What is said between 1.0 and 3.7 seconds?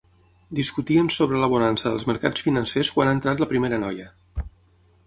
sobre la bonança dels mercats financers quan ha entrat la